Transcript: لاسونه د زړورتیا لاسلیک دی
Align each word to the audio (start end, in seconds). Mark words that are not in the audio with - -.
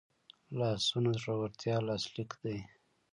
لاسونه 0.59 1.09
د 1.15 1.17
زړورتیا 1.21 1.77
لاسلیک 1.87 2.31
دی 2.43 2.57